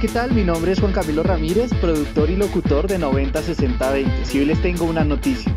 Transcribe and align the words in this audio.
¿qué 0.00 0.08
tal? 0.08 0.32
Mi 0.32 0.44
nombre 0.44 0.72
es 0.72 0.80
Juan 0.80 0.92
Camilo 0.92 1.22
Ramírez, 1.22 1.72
productor 1.80 2.28
y 2.28 2.36
locutor 2.36 2.86
de 2.86 2.98
906020. 2.98 4.24
Si 4.26 4.38
hoy 4.40 4.44
les 4.44 4.60
tengo 4.60 4.84
una 4.84 5.04
noticia. 5.04 5.54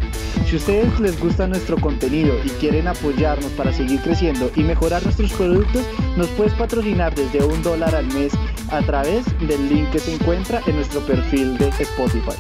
Si 0.48 0.56
ustedes 0.56 1.00
les 1.00 1.20
gusta 1.20 1.48
nuestro 1.48 1.78
contenido 1.78 2.36
y 2.46 2.50
quieren 2.52 2.88
apoyarnos 2.88 3.52
para 3.54 3.74
seguir 3.74 4.00
creciendo 4.02 4.50
y 4.56 4.64
mejorar 4.64 5.04
nuestros 5.04 5.34
productos, 5.34 5.84
nos 6.16 6.28
puedes 6.30 6.54
patrocinar 6.54 7.14
desde 7.16 7.44
un 7.44 7.62
dólar 7.64 7.96
al 7.96 8.08
mes 8.14 8.34
a 8.72 8.82
través 8.82 9.26
del 9.48 9.68
link 9.68 9.90
que 9.92 10.00
se 10.00 10.14
encuentra 10.14 10.62
en 10.68 10.76
nuestro 10.76 11.02
perfil 11.02 11.58
de 11.58 11.68
Spotify. 11.80 12.38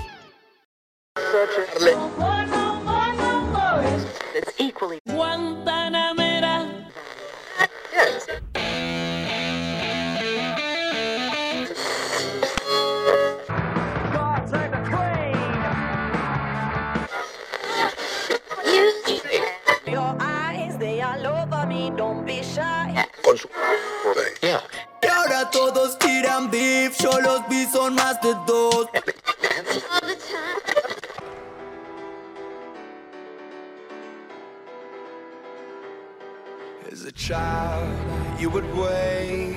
As 36.91 37.05
a 37.05 37.11
child, 37.11 37.87
you 38.39 38.49
would 38.49 38.65
wait 38.75 39.55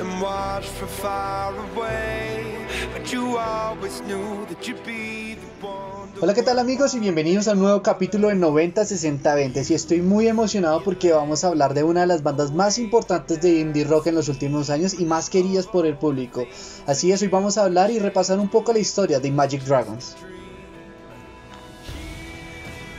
and 0.00 0.20
watch 0.20 0.66
from 0.66 0.88
far 0.88 1.54
away. 1.54 2.66
But 2.92 3.12
you 3.12 3.38
always 3.38 4.00
knew 4.02 4.44
that 4.46 4.66
you'd 4.66 4.84
be 4.84 5.36
the 5.36 5.66
one. 5.66 6.10
Hola, 6.20 6.34
¿qué 6.34 6.42
tal 6.42 6.58
amigos? 6.58 6.94
Y 6.94 6.98
bienvenidos 6.98 7.46
a 7.46 7.52
un 7.52 7.60
nuevo 7.60 7.82
capítulo 7.82 8.28
de 8.28 8.34
90-60-20. 8.34 9.70
Y 9.70 9.74
estoy 9.74 10.00
muy 10.02 10.26
emocionado 10.26 10.82
porque 10.82 11.12
vamos 11.12 11.44
a 11.44 11.48
hablar 11.48 11.74
de 11.74 11.84
una 11.84 12.00
de 12.00 12.08
las 12.08 12.24
bandas 12.24 12.52
más 12.52 12.78
importantes 12.78 13.40
de 13.40 13.60
indie 13.60 13.84
rock 13.84 14.08
en 14.08 14.16
los 14.16 14.28
últimos 14.28 14.68
años 14.68 14.98
y 14.98 15.04
más 15.04 15.30
queridas 15.30 15.68
por 15.68 15.86
el 15.86 15.96
público. 15.96 16.48
Así 16.86 17.12
es, 17.12 17.22
hoy 17.22 17.28
vamos 17.28 17.58
a 17.58 17.64
hablar 17.64 17.92
y 17.92 18.00
repasar 18.00 18.40
un 18.40 18.48
poco 18.48 18.72
la 18.72 18.80
historia 18.80 19.20
de 19.20 19.30
Magic 19.30 19.62
Dragons. 19.62 20.16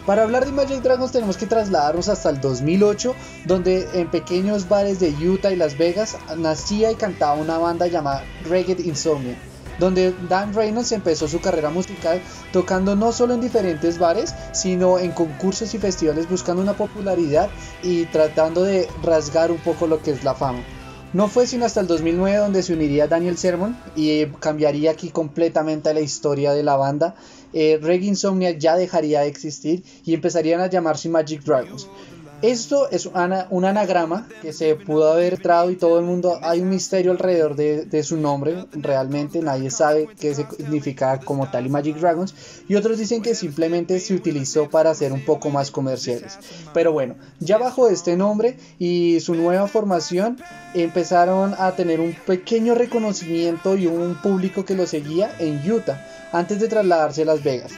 Para 0.06 0.24
hablar 0.24 0.46
de 0.46 0.52
Magic 0.52 0.82
Dragons 0.82 1.14
tenemos 1.14 1.38
que 1.38 1.46
trasladarnos 1.46 2.10
hasta 2.10 2.30
el 2.30 2.42
2008, 2.42 3.16
donde 3.46 3.88
en 3.94 4.12
pequeños 4.12 4.68
bares 4.68 5.00
de 5.00 5.12
Utah 5.12 5.54
y 5.54 5.56
Las 5.56 5.78
Vegas 5.78 6.18
nacía 6.36 6.92
y 6.92 6.96
cantaba 6.96 7.36
una 7.36 7.58
banda 7.58 7.88
llamada 7.88 8.26
Reggae 8.44 8.76
Insomnia, 8.84 9.38
donde 9.80 10.14
Dan 10.28 10.54
Reynolds 10.54 10.92
empezó 10.92 11.30
su 11.30 11.40
carrera 11.40 11.70
musical 11.70 12.22
tocando 12.52 12.98
no 12.98 13.14
solo 13.14 13.34
en 13.34 13.40
diferentes 13.40 13.98
bares, 13.98 14.36
sino 14.52 15.00
en 15.00 15.14
concursos 15.14 15.74
y 15.74 15.78
festivales 15.78 16.30
buscando 16.30 16.62
una 16.62 16.74
popularidad 16.74 17.50
y 17.82 18.04
tratando 18.08 18.64
de 18.64 18.90
rasgar 19.04 19.52
un 19.52 19.60
poco 19.60 19.88
lo 19.88 20.02
que 20.02 20.12
es 20.12 20.26
la 20.26 20.36
fama. 20.36 20.66
No 21.14 21.28
fue 21.28 21.46
sino 21.46 21.66
hasta 21.66 21.80
el 21.80 21.86
2009 21.86 22.38
donde 22.38 22.64
se 22.64 22.74
uniría 22.74 23.08
Daniel 23.08 23.38
Sermon 23.38 23.78
y 23.96 24.26
cambiaría 24.26 24.90
aquí 24.90 25.10
completamente 25.10 25.94
la 25.94 26.02
historia 26.02 26.54
de 26.54 26.64
la 26.64 26.76
banda. 26.76 27.14
Eh, 27.54 27.78
Reggae 27.80 28.08
Insomnia 28.08 28.50
ya 28.50 28.76
dejaría 28.76 29.22
de 29.22 29.28
existir 29.28 29.84
y 30.04 30.16
empezarían 30.16 30.60
a 30.60 30.72
llamarse 30.72 31.10
Magic 31.10 31.44
Dragons. 31.44 31.88
Esto 32.44 32.90
es 32.92 33.06
un 33.06 33.64
anagrama 33.64 34.28
que 34.42 34.52
se 34.52 34.76
pudo 34.76 35.14
haber 35.14 35.42
traído 35.42 35.72
y 35.72 35.78
todo 35.78 35.98
el 36.00 36.04
mundo, 36.04 36.40
hay 36.42 36.60
un 36.60 36.68
misterio 36.68 37.12
alrededor 37.12 37.56
de, 37.56 37.86
de, 37.86 38.04
su 38.04 38.18
nombre, 38.18 38.66
realmente 38.74 39.42
nadie 39.42 39.72
sabe 39.72 40.10
qué 40.20 40.36
significa 40.36 41.22
como 41.22 41.50
tal 41.50 41.66
y 41.66 41.70
Magic 41.70 41.96
Dragons 41.96 42.36
y 42.68 42.76
otros 42.76 42.98
dicen 42.98 43.22
que 43.22 43.34
simplemente 43.34 43.98
se 44.02 44.14
utilizó 44.14 44.70
para 44.70 44.94
ser 44.94 45.14
un 45.14 45.24
poco 45.24 45.52
más 45.52 45.72
comerciales. 45.72 46.38
Pero 46.74 46.92
bueno, 46.92 47.16
ya 47.40 47.58
bajo 47.58 47.88
este 47.88 48.18
nombre 48.18 48.58
y 48.78 49.22
su 49.22 49.36
nueva 49.36 49.70
formación 49.70 50.38
empezaron 50.74 51.56
a 51.58 51.72
tener 51.78 52.02
un 52.02 52.14
pequeño 52.26 52.76
reconocimiento 52.76 53.78
y 53.78 53.88
un 53.88 54.22
público 54.22 54.66
que 54.66 54.76
lo 54.76 54.86
seguía 54.86 55.34
en 55.40 55.62
Utah 55.72 56.06
antes 56.34 56.60
de 56.60 56.68
trasladarse 56.68 57.22
a 57.22 57.26
Las 57.26 57.42
Vegas. 57.42 57.72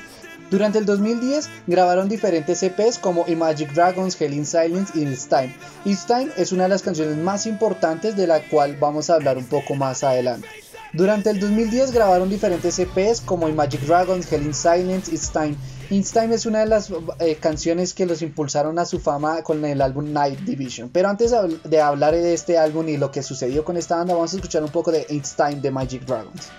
Durante 0.51 0.77
el 0.77 0.85
2010 0.85 1.49
grabaron 1.65 2.07
diferentes 2.07 2.61
EPs 2.61 2.99
como 2.99 3.25
Magic 3.25 3.73
Dragons, 3.73 4.19
Hell 4.19 4.33
in 4.33 4.45
Silence 4.45 4.93
y 4.97 5.03
It's 5.03 5.27
Time. 5.27 5.55
It's 5.85 6.05
Time 6.05 6.29
es 6.37 6.51
una 6.51 6.63
de 6.63 6.69
las 6.69 6.83
canciones 6.83 7.17
más 7.17 7.47
importantes 7.47 8.15
de 8.15 8.27
la 8.27 8.41
cual 8.47 8.77
vamos 8.77 9.09
a 9.09 9.15
hablar 9.15 9.37
un 9.37 9.45
poco 9.45 9.73
más 9.73 10.03
adelante. 10.03 10.47
Durante 10.93 11.29
el 11.29 11.39
2010 11.39 11.91
grabaron 11.91 12.29
diferentes 12.29 12.79
EPs 12.79 13.21
como 13.21 13.49
Magic 13.49 13.81
Dragons, 13.81 14.31
Hell 14.31 14.43
in 14.43 14.53
Silence, 14.53 15.11
It's 15.11 15.29
Time. 15.31 15.55
It's 15.89 16.11
Time 16.11 16.33
es 16.33 16.45
una 16.45 16.59
de 16.59 16.67
las 16.67 16.89
eh, 17.19 17.35
canciones 17.35 17.93
que 17.93 18.05
los 18.05 18.21
impulsaron 18.21 18.79
a 18.79 18.85
su 18.85 18.99
fama 18.99 19.43
con 19.43 19.65
el 19.65 19.81
álbum 19.81 20.13
Night 20.13 20.39
Division. 20.41 20.89
Pero 20.89 21.09
antes 21.09 21.33
de 21.63 21.81
hablar 21.81 22.13
de 22.13 22.33
este 22.33 22.57
álbum 22.57 22.87
y 22.87 22.97
lo 22.97 23.11
que 23.11 23.23
sucedió 23.23 23.65
con 23.65 23.77
esta 23.77 23.97
banda, 23.97 24.13
vamos 24.13 24.31
a 24.31 24.35
escuchar 24.37 24.63
un 24.63 24.71
poco 24.71 24.91
de 24.91 25.05
It's 25.09 25.35
Time 25.35 25.55
de 25.55 25.71
Magic 25.71 26.05
Dragons. 26.05 26.49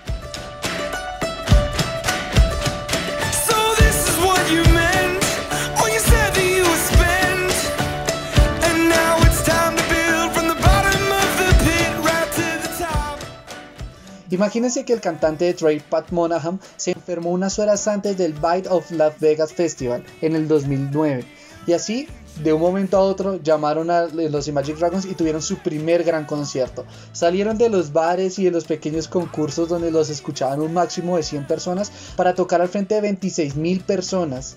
Imagínense 14.30 14.84
que 14.84 14.92
el 14.92 15.00
cantante 15.00 15.44
de 15.44 15.54
Trey, 15.54 15.80
Pat 15.80 16.10
Monahan, 16.10 16.60
se 16.76 16.92
enfermó 16.92 17.30
unas 17.30 17.58
horas 17.58 17.86
antes 17.86 18.18
del 18.18 18.32
Bite 18.32 18.68
of 18.68 18.90
Las 18.90 19.18
Vegas 19.20 19.52
Festival 19.52 20.04
en 20.20 20.34
el 20.34 20.48
2009. 20.48 21.24
Y 21.66 21.72
así, 21.72 22.08
de 22.42 22.52
un 22.52 22.60
momento 22.60 22.96
a 22.96 23.00
otro, 23.00 23.40
llamaron 23.42 23.90
a 23.90 24.06
los 24.06 24.48
Magic 24.52 24.76
Dragons 24.76 25.04
y 25.04 25.14
tuvieron 25.14 25.42
su 25.42 25.58
primer 25.58 26.04
gran 26.04 26.24
concierto. 26.24 26.84
Salieron 27.12 27.56
de 27.56 27.68
los 27.68 27.92
bares 27.92 28.38
y 28.38 28.44
de 28.44 28.50
los 28.50 28.64
pequeños 28.64 29.08
concursos 29.08 29.68
donde 29.68 29.90
los 29.90 30.10
escuchaban 30.10 30.60
un 30.60 30.72
máximo 30.72 31.16
de 31.16 31.22
100 31.22 31.46
personas 31.46 31.90
para 32.16 32.34
tocar 32.34 32.60
al 32.60 32.68
frente 32.68 32.96
de 32.96 33.00
26 33.00 33.56
mil 33.56 33.80
personas. 33.80 34.56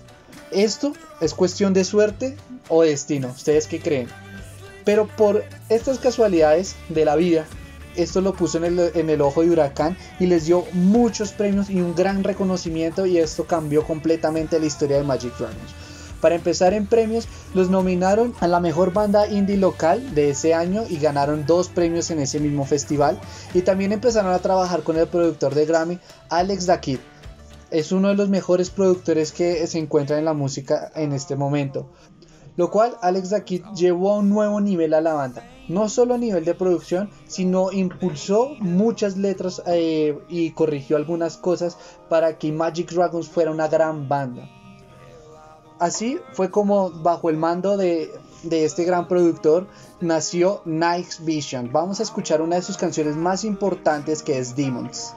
¿Esto 0.50 0.92
es 1.20 1.32
cuestión 1.32 1.72
de 1.72 1.84
suerte 1.84 2.36
o 2.68 2.82
destino? 2.82 3.28
¿Ustedes 3.28 3.66
qué 3.66 3.80
creen? 3.80 4.08
Pero 4.84 5.06
por 5.06 5.44
estas 5.68 5.98
casualidades 5.98 6.74
de 6.88 7.04
la 7.04 7.16
vida, 7.16 7.46
esto 7.96 8.20
lo 8.20 8.34
puso 8.34 8.58
en 8.64 9.10
el, 9.10 9.20
ojo 9.20 9.42
de 9.42 9.50
huracán 9.50 9.96
y 10.18 10.26
les 10.26 10.46
dio 10.46 10.64
muchos 10.72 11.32
premios 11.32 11.70
y 11.70 11.80
un 11.80 11.94
gran 11.94 12.24
reconocimiento 12.24 13.06
y 13.06 13.18
esto 13.18 13.44
cambió 13.44 13.84
completamente 13.84 14.58
la 14.58 14.66
historia 14.66 14.98
de 14.98 15.04
Magic 15.04 15.36
Dragons. 15.36 15.74
Para 16.20 16.34
empezar 16.34 16.74
en 16.74 16.86
premios, 16.86 17.26
los 17.54 17.70
nominaron 17.70 18.34
a 18.40 18.46
la 18.46 18.60
mejor 18.60 18.92
banda 18.92 19.26
indie 19.26 19.56
local 19.56 20.14
de 20.14 20.30
ese 20.30 20.52
año 20.52 20.84
y 20.88 20.98
ganaron 20.98 21.46
dos 21.46 21.68
premios 21.68 22.10
en 22.10 22.18
ese 22.18 22.40
mismo 22.40 22.66
festival. 22.66 23.18
Y 23.54 23.62
también 23.62 23.92
empezaron 23.92 24.32
a 24.32 24.38
trabajar 24.38 24.82
con 24.82 24.98
el 24.98 25.06
productor 25.06 25.54
de 25.54 25.64
Grammy, 25.64 25.98
Alex 26.28 26.66
Dakid. 26.66 26.98
Es 27.70 27.90
uno 27.92 28.08
de 28.08 28.16
los 28.16 28.28
mejores 28.28 28.68
productores 28.68 29.32
que 29.32 29.66
se 29.66 29.78
encuentra 29.78 30.18
en 30.18 30.26
la 30.26 30.34
música 30.34 30.90
en 30.94 31.12
este 31.12 31.36
momento. 31.36 31.88
Lo 32.60 32.70
cual 32.70 32.98
Alex 33.00 33.30
Dakid 33.30 33.64
llevó 33.74 34.12
a 34.12 34.18
un 34.18 34.28
nuevo 34.28 34.60
nivel 34.60 34.92
a 34.92 35.00
la 35.00 35.14
banda 35.14 35.42
no 35.68 35.88
solo 35.88 36.12
a 36.12 36.18
nivel 36.18 36.44
de 36.44 36.54
producción, 36.54 37.08
sino 37.26 37.72
impulsó 37.72 38.50
muchas 38.58 39.16
letras 39.16 39.62
eh, 39.66 40.18
y 40.28 40.50
corrigió 40.50 40.98
algunas 40.98 41.38
cosas 41.38 41.78
para 42.10 42.36
que 42.36 42.52
Magic 42.52 42.90
Dragons 42.90 43.30
fuera 43.30 43.50
una 43.50 43.66
gran 43.68 44.08
banda. 44.08 44.46
Así 45.78 46.18
fue 46.34 46.50
como 46.50 46.90
bajo 46.90 47.30
el 47.30 47.38
mando 47.38 47.78
de, 47.78 48.10
de 48.42 48.66
este 48.66 48.84
gran 48.84 49.08
productor 49.08 49.68
nació 50.02 50.60
Night 50.66 51.20
Vision. 51.20 51.70
Vamos 51.72 52.00
a 52.00 52.02
escuchar 52.02 52.42
una 52.42 52.56
de 52.56 52.62
sus 52.62 52.76
canciones 52.76 53.16
más 53.16 53.42
importantes 53.42 54.22
que 54.22 54.38
es 54.38 54.54
Demons. 54.54 55.14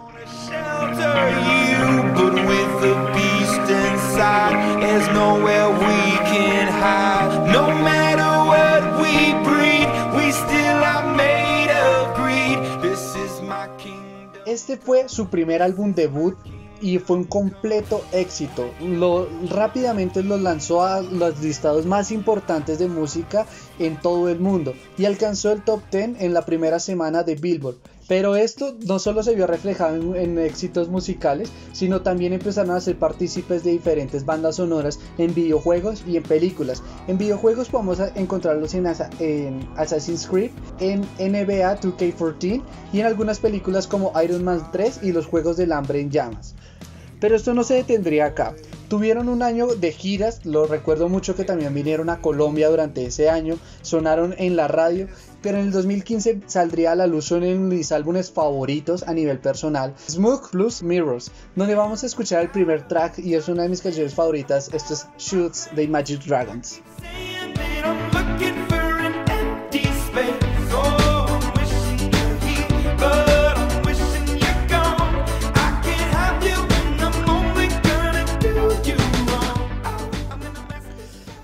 Este 14.45 14.77
fue 14.77 15.09
su 15.09 15.29
primer 15.29 15.63
álbum 15.63 15.93
debut 15.93 16.35
y 16.81 16.99
fue 16.99 17.17
un 17.17 17.23
completo 17.23 18.03
éxito. 18.11 18.69
Lo, 18.81 19.27
rápidamente 19.49 20.21
lo 20.21 20.37
lanzó 20.37 20.83
a 20.83 21.01
los 21.01 21.39
listados 21.39 21.85
más 21.85 22.11
importantes 22.11 22.77
de 22.77 22.87
música 22.87 23.45
en 23.79 23.99
todo 23.99 24.29
el 24.29 24.39
mundo 24.39 24.73
y 24.97 25.05
alcanzó 25.05 25.51
el 25.51 25.63
top 25.63 25.81
10 25.91 26.21
en 26.21 26.33
la 26.33 26.45
primera 26.45 26.79
semana 26.79 27.23
de 27.23 27.35
Billboard. 27.35 27.77
Pero 28.13 28.35
esto 28.35 28.75
no 28.85 28.99
solo 28.99 29.23
se 29.23 29.33
vio 29.33 29.47
reflejado 29.47 30.15
en, 30.15 30.37
éxitos 30.37 30.87
musicales, 30.87 31.49
sino 31.71 32.03
también 32.03 32.31
empezaron 32.31 32.69
a 32.69 32.79
ser 32.79 32.99
partícipes 32.99 33.63
de 33.63 33.71
diferentes 33.71 34.23
bandas 34.23 34.57
sonoras 34.57 34.99
en 35.17 35.33
videojuegos 35.33 36.03
y 36.05 36.17
en 36.17 36.21
películas. 36.21 36.83
En 37.07 37.17
videojuegos 37.17 37.69
podemos 37.69 37.97
encontrarlos 38.13 38.75
en, 38.75 38.85
en 39.19 39.67
Assassin's 39.77 40.27
Creed, 40.27 40.51
en 40.79 41.01
NBA 41.17 41.81
2K14 41.81 42.61
y 42.93 42.99
en 42.99 43.07
algunas 43.07 43.39
películas 43.39 43.87
como 43.87 44.13
Iron 44.23 44.43
Man 44.43 44.61
3 44.71 44.99
y 45.01 45.11
los 45.11 45.25
Juegos 45.25 45.57
del 45.57 45.71
Hambre 45.71 45.99
en 45.99 46.11
Llamas. 46.11 46.53
Pero 47.19 47.35
esto 47.35 47.55
no 47.55 47.63
se 47.63 47.73
detendría 47.73 48.27
acá. 48.27 48.53
Tuvieron 48.93 49.27
un 49.27 49.41
año 49.41 49.65
de 49.65 49.91
giras, 49.91 50.45
lo 50.45 50.67
recuerdo 50.67 51.09
mucho 51.09 51.35
que 51.35 51.43
también 51.43 51.73
vinieron 51.73 52.11
a 52.11 52.21
Colombia 52.21 52.69
durante 52.69 53.03
ese 53.03 53.27
año, 53.27 53.57
sonaron 53.81 54.35
en 54.37 54.55
la 54.55 54.67
radio, 54.67 55.07
pero 55.41 55.57
en 55.57 55.65
el 55.65 55.71
2015 55.71 56.41
saldría 56.45 56.91
a 56.91 56.95
la 56.95 57.07
luz 57.07 57.31
uno 57.31 57.47
de 57.47 57.55
mis 57.55 57.91
álbumes 57.91 58.31
favoritos 58.31 59.01
a 59.01 59.15
nivel 59.15 59.39
personal, 59.39 59.95
Smoke 60.07 60.51
Plus 60.51 60.83
Mirrors, 60.83 61.31
donde 61.55 61.73
vamos 61.73 62.03
a 62.03 62.05
escuchar 62.05 62.43
el 62.43 62.51
primer 62.51 62.87
track 62.87 63.17
y 63.17 63.33
es 63.33 63.47
una 63.47 63.63
de 63.63 63.69
mis 63.69 63.81
canciones 63.81 64.13
favoritas, 64.13 64.69
esto 64.71 64.93
es 64.93 65.07
Shoots 65.17 65.69
de 65.75 65.87
Magic 65.87 66.23
Dragons. 66.25 66.79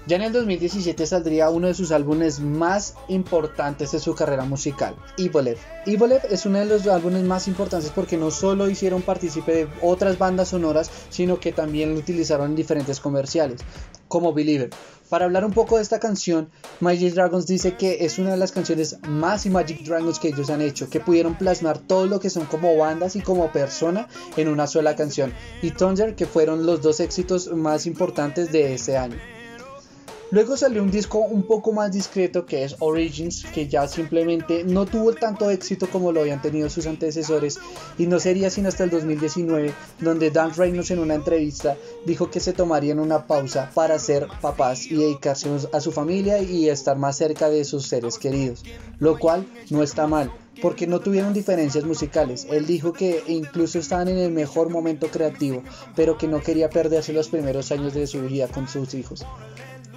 Ya 0.09 0.15
en 0.15 0.23
el 0.23 0.33
2017 0.33 1.05
saldría 1.05 1.51
uno 1.51 1.67
de 1.67 1.75
sus 1.75 1.91
álbumes 1.91 2.39
más 2.39 2.95
importantes 3.09 3.91
de 3.91 3.99
su 3.99 4.15
carrera 4.15 4.43
musical, 4.43 4.95
Evolev. 5.19 5.59
Evolev 5.85 6.21
es 6.31 6.47
uno 6.47 6.57
de 6.57 6.65
los 6.65 6.87
álbumes 6.87 7.21
más 7.21 7.47
importantes 7.47 7.91
porque 7.91 8.17
no 8.17 8.31
solo 8.31 8.67
hicieron 8.67 9.03
partícipe 9.03 9.53
de 9.53 9.67
otras 9.83 10.17
bandas 10.17 10.47
sonoras, 10.47 10.89
sino 11.11 11.39
que 11.39 11.51
también 11.51 11.93
lo 11.93 11.99
utilizaron 11.99 12.49
en 12.49 12.55
diferentes 12.55 12.99
comerciales, 12.99 13.61
como 14.07 14.33
Believer. 14.33 14.71
Para 15.09 15.25
hablar 15.25 15.45
un 15.45 15.53
poco 15.53 15.75
de 15.75 15.83
esta 15.83 15.99
canción, 15.99 16.49
Magic 16.79 17.13
Dragons 17.13 17.45
dice 17.45 17.75
que 17.75 18.03
es 18.03 18.17
una 18.17 18.31
de 18.31 18.37
las 18.37 18.51
canciones 18.51 18.97
más 19.07 19.45
Magic 19.45 19.83
Dragons 19.83 20.17
que 20.17 20.29
ellos 20.29 20.49
han 20.49 20.63
hecho, 20.63 20.89
que 20.89 21.01
pudieron 21.01 21.37
plasmar 21.37 21.77
todo 21.77 22.07
lo 22.07 22.19
que 22.19 22.31
son 22.31 22.47
como 22.47 22.75
bandas 22.75 23.15
y 23.15 23.21
como 23.21 23.51
persona 23.51 24.07
en 24.37 24.47
una 24.47 24.65
sola 24.65 24.95
canción, 24.95 25.31
y 25.61 25.69
Thunder, 25.69 26.15
que 26.15 26.25
fueron 26.25 26.65
los 26.65 26.81
dos 26.81 26.99
éxitos 26.99 27.53
más 27.53 27.85
importantes 27.85 28.51
de 28.51 28.73
ese 28.73 28.97
año. 28.97 29.19
Luego 30.31 30.55
salió 30.55 30.83
un 30.83 30.91
disco 30.91 31.17
un 31.17 31.41
poco 31.41 31.71
más 31.71 31.91
discreto 31.91 32.45
que 32.45 32.63
es 32.63 32.75
Origins, 32.79 33.45
que 33.51 33.67
ya 33.67 33.87
simplemente 33.87 34.63
no 34.63 34.85
tuvo 34.85 35.13
tanto 35.13 35.49
éxito 35.49 35.89
como 35.89 36.11
lo 36.11 36.21
habían 36.21 36.39
tenido 36.39 36.69
sus 36.69 36.85
antecesores 36.85 37.57
y 37.97 38.05
no 38.05 38.19
sería 38.19 38.51
sino 38.51 38.69
hasta 38.69 38.83
el 38.83 38.91
2019 38.91 39.73
donde 39.99 40.29
Dan 40.29 40.53
Reynolds 40.55 40.91
en 40.91 40.99
una 40.99 41.15
entrevista 41.15 41.77
dijo 42.05 42.29
que 42.29 42.39
se 42.39 42.53
tomarían 42.53 42.99
una 42.99 43.25
pausa 43.25 43.71
para 43.73 43.97
ser 43.97 44.27
papás 44.39 44.85
y 44.85 44.97
dedicarse 44.97 45.49
a 45.73 45.81
su 45.81 45.91
familia 45.91 46.39
y 46.39 46.69
estar 46.69 46.95
más 46.95 47.17
cerca 47.17 47.49
de 47.49 47.65
sus 47.65 47.87
seres 47.87 48.19
queridos, 48.19 48.63
lo 48.99 49.17
cual 49.17 49.47
no 49.71 49.81
está 49.81 50.05
mal 50.05 50.31
porque 50.61 50.85
no 50.85 50.99
tuvieron 50.99 51.33
diferencias 51.33 51.85
musicales. 51.85 52.45
Él 52.51 52.67
dijo 52.67 52.93
que 52.93 53.23
incluso 53.27 53.79
estaban 53.79 54.09
en 54.09 54.17
el 54.17 54.31
mejor 54.31 54.69
momento 54.69 55.07
creativo, 55.07 55.63
pero 55.95 56.17
que 56.17 56.27
no 56.27 56.41
quería 56.41 56.69
perderse 56.69 57.13
los 57.13 57.29
primeros 57.29 57.71
años 57.71 57.93
de 57.95 58.05
su 58.05 58.21
vida 58.21 58.47
con 58.47 58.67
sus 58.67 58.93
hijos. 58.93 59.25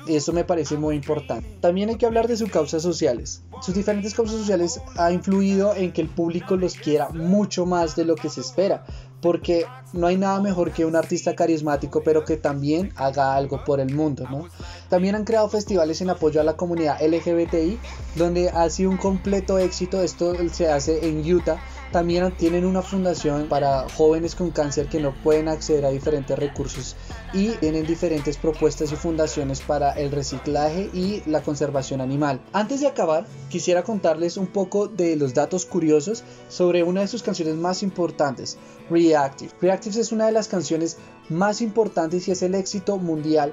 Eso 0.08 0.32
me 0.32 0.44
parece 0.44 0.76
muy 0.76 0.96
importante. 0.96 1.56
También 1.60 1.88
hay 1.88 1.96
que 1.96 2.06
hablar 2.06 2.26
de 2.28 2.37
sus 2.37 2.50
causas 2.50 2.82
sociales. 2.82 3.43
Sus 3.60 3.75
diferentes 3.75 4.14
causas 4.14 4.37
sociales 4.37 4.81
ha 4.96 5.12
influido 5.12 5.75
en 5.75 5.93
que 5.93 6.02
el 6.02 6.08
público 6.08 6.56
los 6.56 6.75
quiera 6.75 7.10
mucho 7.10 7.66
más 7.66 7.94
de 7.94 8.04
lo 8.04 8.16
que 8.16 8.28
se 8.28 8.40
espera. 8.40 8.84
Porque 9.20 9.66
no 9.93 10.08
hay 10.08 10.16
nada 10.16 10.40
mejor 10.40 10.72
que 10.72 10.84
un 10.84 10.96
artista 10.96 11.37
carismático, 11.37 12.02
pero 12.04 12.25
que 12.25 12.37
también 12.37 12.93
haga 12.96 13.37
algo 13.37 13.62
por 13.64 13.78
el 13.78 13.94
mundo, 13.94 14.26
¿no? 14.28 14.49
También 14.93 15.15
han 15.15 15.25
creado 15.25 15.49
festivales 15.49 16.03
en 16.03 16.11
apoyo 16.11 16.39
a 16.39 16.44
la 16.44 16.55
comunidad 16.55 17.00
LGBTI, 17.00 17.79
donde 18.15 18.50
ha 18.50 18.69
sido 18.69 18.91
un 18.91 18.99
completo 18.99 19.56
éxito. 19.56 20.03
Esto 20.03 20.35
se 20.53 20.69
hace 20.69 21.09
en 21.09 21.21
Utah 21.35 21.59
también 21.93 22.35
tienen 22.39 22.65
una 22.65 22.81
fundación 22.81 23.49
para 23.50 23.87
jóvenes 23.91 24.35
con 24.35 24.50
cáncer 24.50 24.89
que 24.89 24.99
no 24.99 25.15
pueden 25.23 25.47
acceder 25.49 25.85
a 25.85 25.91
diferentes 25.91 26.39
recursos 26.39 26.97
y 27.35 27.50
tienen 27.56 27.87
diferentes 27.87 28.39
propuestas 28.39 28.91
y 28.93 28.97
fundaciones 28.97 29.61
para 29.61 29.93
el 29.93 30.11
reciclaje 30.11 30.89
y 30.94 31.23
la 31.27 31.43
conservación 31.43 32.00
animal. 32.00 32.41
Antes 32.55 32.81
de 32.81 32.87
acabar, 32.87 33.27
quisiera 33.50 33.83
contarles 33.83 34.39
un 34.39 34.47
poco 34.47 34.89
de 34.89 35.17
los 35.17 35.35
datos 35.35 35.67
curiosos 35.67 36.25
sobre 36.49 36.83
una 36.83 37.03
de 37.03 37.09
sus 37.09 37.23
canciones 37.23 37.56
más 37.56 37.83
importantes, 37.83 38.56
Reactive. 38.89 39.53
Reactive 39.61 40.00
es 40.00 40.12
una 40.12 40.27
de 40.27 40.33
las 40.33 40.49
canciones 40.49 40.97
más 41.29 41.61
importantes 41.61 42.27
y 42.27 42.33
es 42.33 42.43
el 42.43 42.55
éxito 42.55 42.97
mundial 42.97 43.53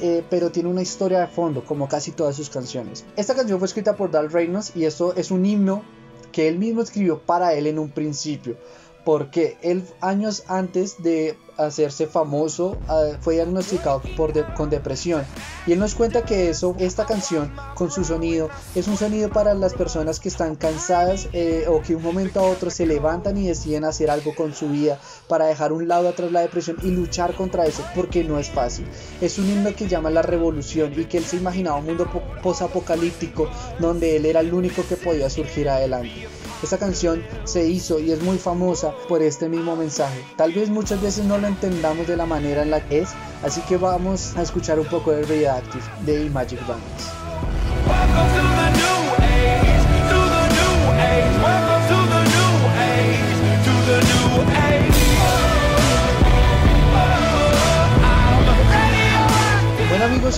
eh, 0.00 0.22
pero 0.28 0.50
tiene 0.50 0.68
una 0.68 0.82
historia 0.82 1.20
de 1.20 1.26
fondo, 1.26 1.64
como 1.64 1.88
casi 1.88 2.12
todas 2.12 2.36
sus 2.36 2.50
canciones. 2.50 3.04
Esta 3.16 3.34
canción 3.34 3.58
fue 3.58 3.66
escrita 3.66 3.96
por 3.96 4.10
Dal 4.10 4.30
Reynolds 4.30 4.72
y 4.74 4.84
esto 4.84 5.14
es 5.16 5.30
un 5.30 5.46
himno 5.46 5.82
que 6.32 6.48
él 6.48 6.58
mismo 6.58 6.82
escribió 6.82 7.18
para 7.18 7.54
él 7.54 7.66
en 7.66 7.78
un 7.78 7.90
principio, 7.90 8.56
porque 9.06 9.56
él 9.62 9.84
años 10.00 10.42
antes 10.48 11.00
de 11.00 11.38
hacerse 11.58 12.08
famoso 12.08 12.76
ah, 12.88 13.12
fue 13.20 13.34
diagnosticado 13.34 14.02
por 14.16 14.32
con 14.54 14.68
depresión. 14.68 15.24
Y 15.64 15.72
él 15.72 15.78
nos 15.78 15.94
cuenta 15.94 16.24
que 16.24 16.50
eso 16.50 16.74
esta 16.80 17.06
canción 17.06 17.54
con 17.76 17.92
su 17.92 18.02
sonido 18.02 18.50
es 18.74 18.88
un 18.88 18.96
sonido 18.96 19.30
para 19.30 19.54
las 19.54 19.74
personas 19.74 20.18
que 20.18 20.28
están 20.28 20.56
cansadas 20.56 21.28
eh, 21.32 21.66
o 21.68 21.82
que 21.82 21.94
un 21.94 22.02
momento 22.02 22.40
a 22.40 22.48
otro 22.48 22.68
se 22.68 22.84
levantan 22.84 23.36
y 23.36 23.46
deciden 23.46 23.84
hacer 23.84 24.10
algo 24.10 24.34
con 24.34 24.52
su 24.52 24.70
vida 24.70 24.98
para 25.28 25.46
dejar 25.46 25.72
un 25.72 25.86
lado 25.86 26.08
atrás 26.08 26.32
la 26.32 26.40
depresión 26.40 26.76
y 26.82 26.90
luchar 26.90 27.36
contra 27.36 27.64
eso 27.64 27.84
porque 27.94 28.24
no 28.24 28.40
es 28.40 28.50
fácil. 28.50 28.88
Es 29.20 29.38
un 29.38 29.48
himno 29.48 29.72
que 29.76 29.86
llama 29.86 30.10
la 30.10 30.22
revolución 30.22 30.92
y 30.98 31.04
que 31.04 31.18
él 31.18 31.24
se 31.24 31.36
imaginaba 31.36 31.78
un 31.78 31.86
mundo 31.86 32.10
posapocalíptico 32.42 33.48
donde 33.78 34.16
él 34.16 34.26
era 34.26 34.40
el 34.40 34.52
único 34.52 34.82
que 34.88 34.96
podía 34.96 35.30
surgir 35.30 35.68
adelante 35.68 36.26
esta 36.62 36.78
canción 36.78 37.22
se 37.44 37.66
hizo 37.66 37.98
y 37.98 38.12
es 38.12 38.22
muy 38.22 38.38
famosa 38.38 38.92
por 39.08 39.22
este 39.22 39.48
mismo 39.48 39.76
mensaje. 39.76 40.24
Tal 40.36 40.52
vez 40.52 40.68
muchas 40.70 41.00
veces 41.00 41.24
no 41.24 41.38
lo 41.38 41.46
entendamos 41.46 42.06
de 42.06 42.16
la 42.16 42.26
manera 42.26 42.62
en 42.62 42.70
la 42.70 42.86
que 42.86 43.00
es, 43.00 43.10
así 43.42 43.60
que 43.62 43.76
vamos 43.76 44.36
a 44.36 44.42
escuchar 44.42 44.78
un 44.78 44.86
poco 44.86 45.12
de 45.12 45.22
Reactive 45.22 45.84
de 46.04 46.30
Magic 46.30 46.60
Bands. 46.66 48.45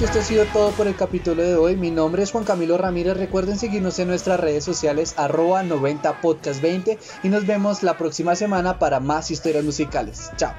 esto 0.05 0.21
ha 0.21 0.23
sido 0.23 0.45
todo 0.47 0.71
por 0.73 0.87
el 0.87 0.95
capítulo 0.95 1.43
de 1.43 1.57
hoy. 1.57 1.75
Mi 1.75 1.91
nombre 1.91 2.23
es 2.23 2.31
Juan 2.31 2.45
Camilo 2.45 2.79
Ramírez. 2.79 3.17
Recuerden 3.17 3.59
seguirnos 3.59 3.99
en 3.99 4.07
nuestras 4.07 4.39
redes 4.39 4.63
sociales 4.63 5.15
arroba 5.17 5.65
90podcast20 5.65 6.99
y 7.25 7.29
nos 7.29 7.47
vemos 7.47 7.83
la 7.83 7.99
próxima 7.99 8.37
semana 8.37 8.79
para 8.79 9.01
más 9.01 9.31
historias 9.33 9.65
musicales. 9.65 10.31
Chao. 10.37 10.53